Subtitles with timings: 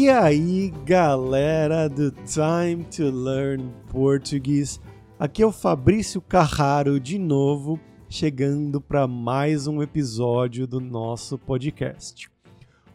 [0.00, 4.80] E aí, galera do Time to Learn Português,
[5.18, 12.30] aqui é o Fabrício Carraro de novo, chegando para mais um episódio do nosso podcast.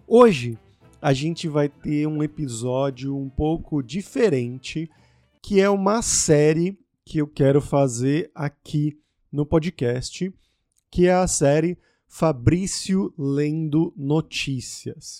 [0.07, 0.57] Hoje
[1.01, 4.89] a gente vai ter um episódio um pouco diferente,
[5.41, 8.97] que é uma série que eu quero fazer aqui
[9.29, 10.33] no podcast,
[10.89, 15.19] que é a série Fabrício Lendo Notícias.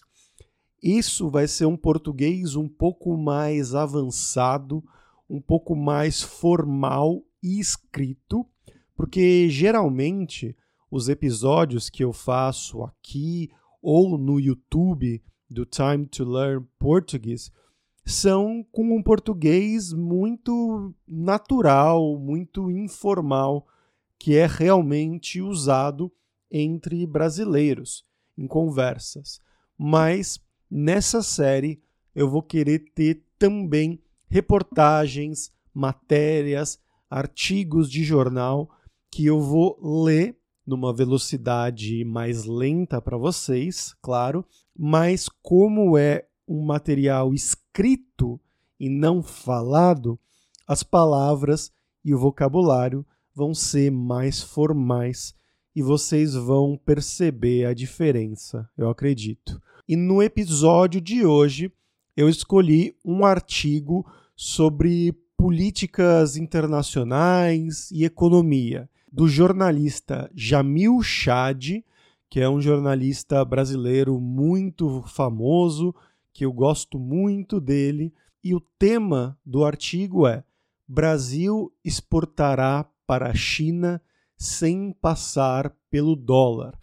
[0.84, 4.84] Isso vai ser um português um pouco mais avançado,
[5.30, 8.46] um pouco mais formal e escrito,
[8.94, 10.54] porque geralmente
[10.92, 13.50] os episódios que eu faço aqui
[13.82, 17.50] ou no YouTube do Time to Learn Português
[18.06, 23.66] são com um português muito natural, muito informal,
[24.20, 26.12] que é realmente usado
[26.52, 28.06] entre brasileiros
[28.38, 29.40] em conversas.
[29.78, 30.44] Mas
[30.74, 31.80] nessa série
[32.16, 36.80] eu vou querer ter também reportagens, matérias,
[37.10, 38.70] artigos de jornal
[39.12, 40.36] que eu vou ler
[40.66, 44.44] numa velocidade mais lenta para vocês, claro,
[44.76, 48.40] mas como é um material escrito
[48.80, 50.20] e não falado,
[50.68, 51.72] as palavras
[52.04, 55.36] e o vocabulário vão ser mais formais
[55.76, 59.62] e vocês vão perceber a diferença, eu acredito.
[59.88, 61.70] E no episódio de hoje,
[62.16, 71.84] eu escolhi um artigo sobre políticas internacionais e economia, do jornalista Jamil Chad,
[72.30, 75.94] que é um jornalista brasileiro muito famoso,
[76.32, 80.46] que eu gosto muito dele, e o tema do artigo é
[80.88, 84.02] Brasil exportará para a China
[84.38, 86.80] sem passar pelo dólar.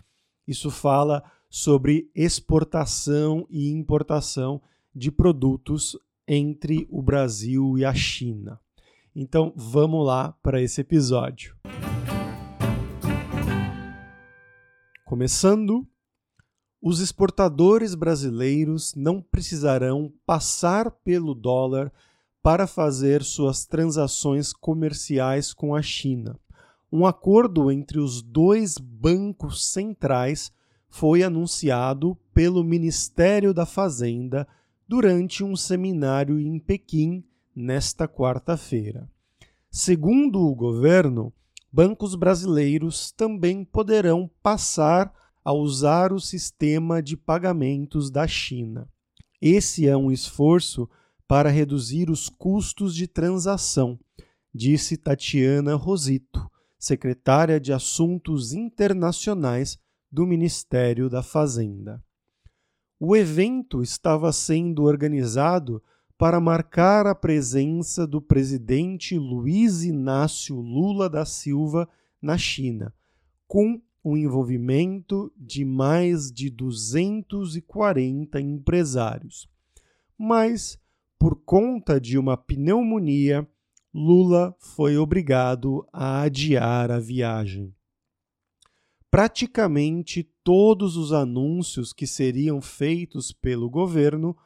[0.46, 4.62] Isso fala sobre exportação e importação
[4.94, 8.60] de produtos entre o Brasil e a China.
[9.14, 11.56] Então vamos lá para esse episódio.
[15.04, 15.84] Começando,
[16.80, 21.92] os exportadores brasileiros não precisarão passar pelo dólar
[22.40, 26.38] para fazer suas transações comerciais com a China.
[26.92, 30.52] Um acordo entre os dois bancos centrais
[30.90, 34.46] foi anunciado pelo Ministério da Fazenda
[34.86, 37.24] durante um seminário em Pequim
[37.54, 39.08] nesta quarta-feira.
[39.70, 41.32] Segundo o governo,
[41.72, 45.12] bancos brasileiros também poderão passar
[45.44, 48.88] a usar o sistema de pagamentos da China.
[49.40, 50.88] Esse é um esforço
[51.26, 53.98] para reduzir os custos de transação,
[54.52, 59.78] disse Tatiana Rosito, secretária de Assuntos Internacionais
[60.10, 62.02] do Ministério da Fazenda.
[62.98, 65.82] O evento estava sendo organizado
[66.18, 71.88] para marcar a presença do presidente Luiz Inácio Lula da Silva
[72.20, 72.92] na China,
[73.48, 79.48] com o envolvimento de mais de 240 empresários.
[80.18, 80.78] Mas,
[81.18, 83.48] por conta de uma pneumonia,
[83.92, 87.74] Lula foi obrigado a adiar a viagem.
[89.10, 94.36] Praticamente todos os anúncios que seriam feitos pelo governo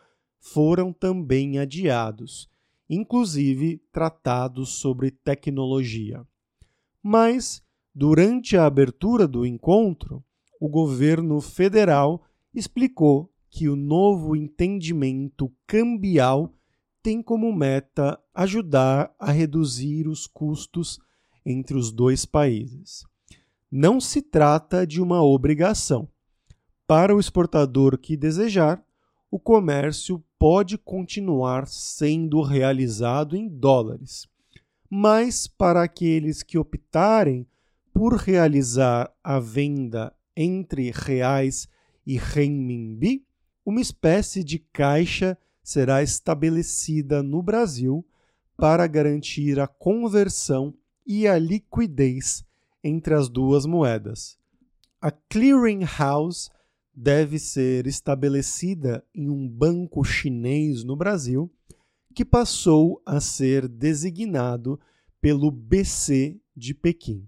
[0.40, 2.48] foram também adiados,
[2.88, 6.26] inclusive tratados sobre tecnologia.
[7.02, 7.62] Mas,
[7.94, 10.24] durante a abertura do encontro,
[10.58, 12.24] o governo federal
[12.54, 16.54] explicou que o novo entendimento cambial
[17.02, 20.98] tem como meta ajudar a reduzir os custos
[21.44, 23.04] entre os dois países.
[23.76, 26.08] Não se trata de uma obrigação.
[26.86, 28.80] Para o exportador que desejar,
[29.28, 34.28] o comércio pode continuar sendo realizado em dólares.
[34.88, 37.48] Mas para aqueles que optarem
[37.92, 41.66] por realizar a venda entre reais
[42.06, 43.26] e renminbi,
[43.66, 48.06] uma espécie de caixa será estabelecida no Brasil
[48.56, 50.72] para garantir a conversão
[51.04, 52.44] e a liquidez
[52.84, 54.36] entre as duas moedas.
[55.00, 56.50] A clearing house
[56.94, 61.50] deve ser estabelecida em um banco chinês no Brasil,
[62.14, 64.78] que passou a ser designado
[65.20, 67.26] pelo BC de Pequim.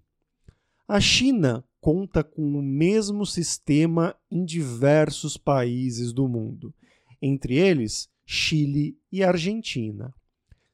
[0.86, 6.72] A China conta com o mesmo sistema em diversos países do mundo,
[7.20, 10.14] entre eles Chile e Argentina.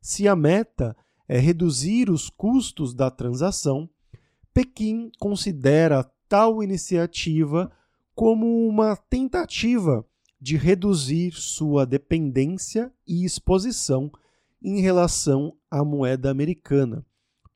[0.00, 0.96] Se a meta
[1.28, 3.88] é reduzir os custos da transação,
[4.54, 7.70] Pequim considera tal iniciativa
[8.14, 10.04] como uma tentativa
[10.40, 14.10] de reduzir sua dependência e exposição
[14.62, 17.04] em relação à moeda americana,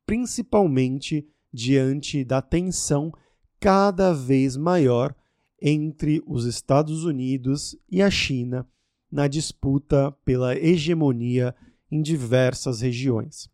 [0.05, 3.11] principalmente diante da tensão
[3.59, 5.15] cada vez maior
[5.61, 8.67] entre os Estados Unidos e a China
[9.11, 11.55] na disputa pela hegemonia
[11.89, 13.49] em diversas regiões.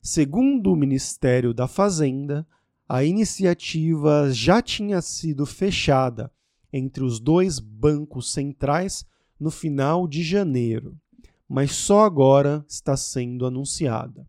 [0.00, 2.46] Segundo o Ministério da Fazenda,
[2.92, 6.30] a iniciativa já tinha sido fechada
[6.70, 9.02] entre os dois bancos centrais
[9.40, 10.94] no final de janeiro,
[11.48, 14.28] mas só agora está sendo anunciada.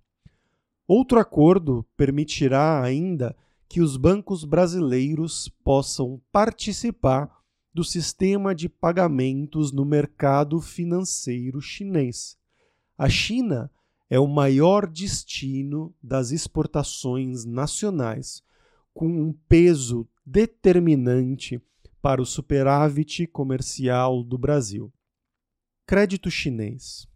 [0.88, 3.36] Outro acordo permitirá ainda
[3.68, 7.30] que os bancos brasileiros possam participar
[7.74, 12.38] do sistema de pagamentos no mercado financeiro chinês.
[12.98, 13.70] A China
[14.10, 18.42] é o maior destino das exportações nacionais,
[18.94, 21.62] com um peso determinante
[22.02, 24.92] para o superávit comercial do Brasil.
[25.86, 27.08] Crédito chinês.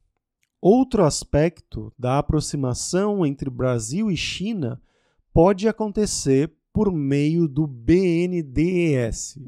[0.59, 4.81] Outro aspecto da aproximação entre Brasil e China
[5.33, 9.39] pode acontecer por meio do BNDES,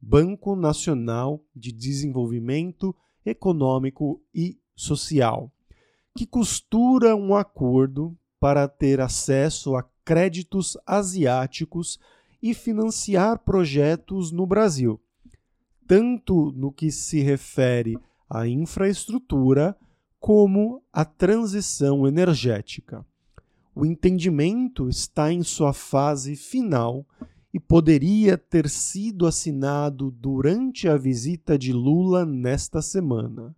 [0.00, 2.94] Banco Nacional de Desenvolvimento
[3.24, 5.52] Econômico e Social,
[6.16, 12.00] que costura um acordo para ter acesso a créditos asiáticos
[12.42, 14.98] e financiar projetos no Brasil,
[15.86, 17.98] tanto no que se refere
[18.30, 19.76] à infraestrutura
[20.18, 23.04] como à transição energética
[23.78, 27.06] o entendimento está em sua fase final
[27.54, 33.54] e poderia ter sido assinado durante a visita de Lula nesta semana.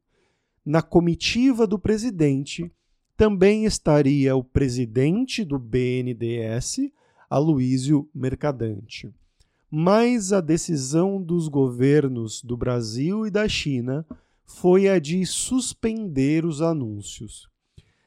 [0.63, 2.71] Na comitiva do presidente
[3.21, 6.91] também estaria o presidente do BNDES,
[7.29, 9.13] Aloísio Mercadante.
[9.71, 14.07] Mas a decisão dos governos do Brasil e da China
[14.47, 17.47] foi a de suspender os anúncios.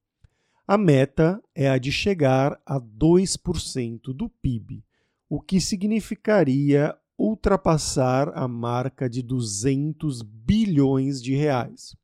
[0.67, 4.85] A meta é a de chegar a 2% do PIB,
[5.29, 11.95] o que significaria ultrapassar a marca de 200 bilhões de reais.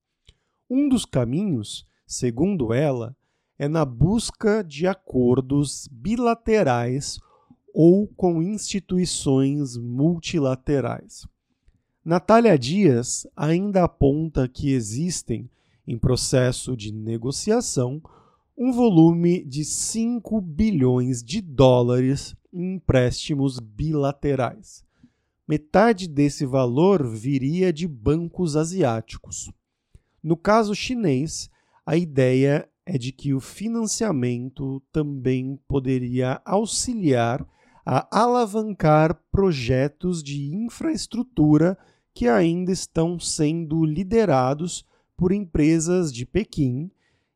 [0.68, 3.14] Um dos caminhos, segundo ela,
[3.58, 7.20] é na busca de acordos bilaterais
[7.74, 11.26] ou com instituições multilaterais.
[12.02, 15.50] Natália Dias ainda aponta que existem,
[15.86, 18.00] em processo de negociação,
[18.56, 24.82] um volume de 5 bilhões de dólares em empréstimos bilaterais.
[25.46, 29.52] Metade desse valor viria de bancos asiáticos.
[30.22, 31.50] No caso chinês,
[31.88, 37.48] a ideia é de que o financiamento também poderia auxiliar
[37.82, 41.78] a alavancar projetos de infraestrutura
[42.12, 44.84] que ainda estão sendo liderados
[45.16, 46.90] por empresas de Pequim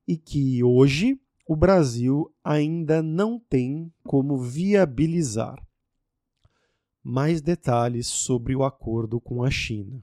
[0.06, 1.18] e que hoje
[1.48, 5.66] o Brasil ainda não tem como viabilizar.
[7.02, 10.02] Mais detalhes sobre o acordo com a China.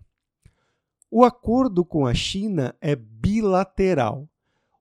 [1.11, 4.27] O acordo com a China é bilateral.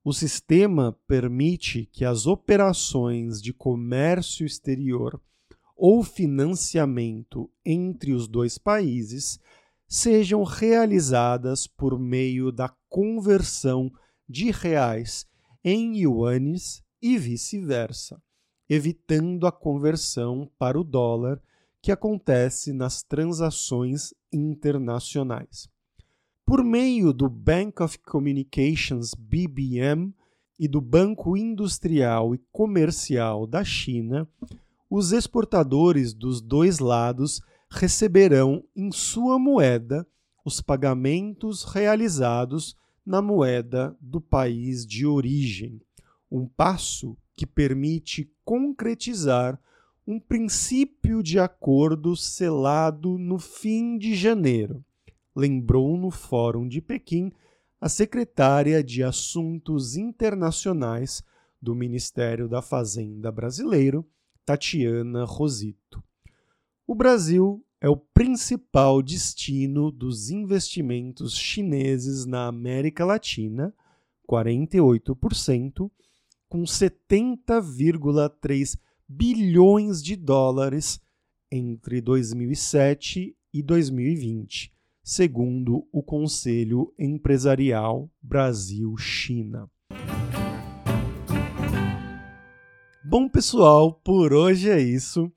[0.09, 5.21] O sistema permite que as operações de comércio exterior
[5.77, 9.39] ou financiamento entre os dois países
[9.87, 13.91] sejam realizadas por meio da conversão
[14.27, 15.27] de reais
[15.63, 18.19] em yuanes e vice-versa,
[18.67, 21.39] evitando a conversão para o dólar
[21.83, 25.69] que acontece nas transações internacionais.
[26.49, 30.11] Por meio do Bank of Communications BBM
[30.57, 34.27] e do Banco Industrial e Comercial da China,
[34.89, 37.39] os exportadores dos dois lados
[37.69, 40.07] receberão em sua moeda
[40.43, 42.75] os pagamentos realizados
[43.05, 45.79] na moeda do país de origem,
[46.31, 49.61] um passo que permite concretizar
[50.07, 54.83] um princípio de acordo selado no fim de janeiro,
[55.35, 57.31] lembrou no Fórum de Pequim
[57.79, 61.23] a secretária de Assuntos Internacionais
[61.61, 64.05] do Ministério da Fazenda brasileiro,
[64.45, 66.03] Tatiana Rosito.
[66.85, 73.73] O Brasil é o principal destino dos investimentos chineses na América Latina,
[74.29, 75.89] 48%,
[76.49, 80.99] com 70,3 bilhões de dólares
[81.51, 84.73] entre 2007 e 2020,
[85.09, 89.67] segundo o Conselho Empresarial Brasil-China.
[93.03, 95.31] Bom, pessoal, por hoje é isso.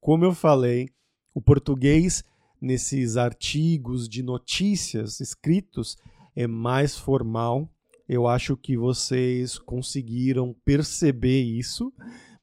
[0.00, 0.90] Como eu falei,
[1.34, 2.22] o português
[2.60, 5.98] nesses artigos de notícias escritos
[6.36, 7.68] é mais formal.
[8.08, 11.92] Eu acho que vocês conseguiram perceber isso,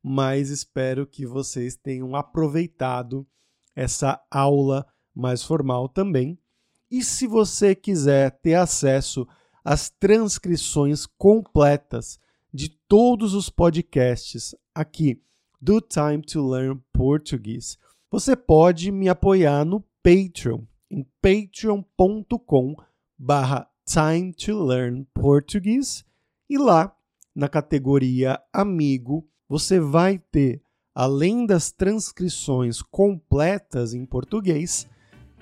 [0.03, 3.25] mas espero que vocês tenham aproveitado
[3.73, 4.85] essa aula
[5.15, 6.37] mais formal também.
[6.93, 9.27] E se você quiser ter acesso
[9.65, 12.19] às transcrições completas
[12.53, 15.19] de todos os podcasts aqui
[15.59, 17.79] do Time to Learn Português,
[18.12, 22.75] você pode me apoiar no Patreon, em patreon.com
[23.17, 26.05] barra Time to Learn Português
[26.47, 26.95] e lá
[27.33, 30.62] na categoria Amigo você vai ter,
[30.93, 34.88] além das transcrições completas em português,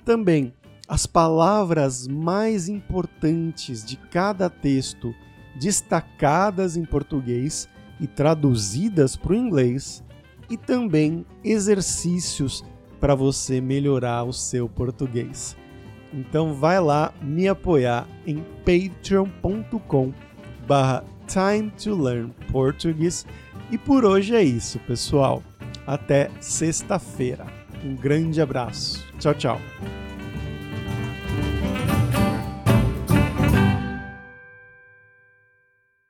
[0.02, 0.54] também
[0.92, 5.14] as palavras mais importantes de cada texto
[5.58, 7.66] destacadas em português
[7.98, 10.04] e traduzidas para o inglês,
[10.50, 12.62] e também exercícios
[13.00, 15.56] para você melhorar o seu português.
[16.12, 20.12] Então vai lá me apoiar em patreon.com
[20.66, 23.24] barra time to learn português.
[23.70, 25.42] E por hoje é isso, pessoal.
[25.86, 27.46] Até sexta-feira.
[27.82, 29.02] Um grande abraço.
[29.18, 29.60] Tchau, tchau.